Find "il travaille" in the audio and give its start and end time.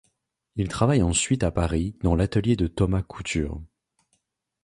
0.55-1.03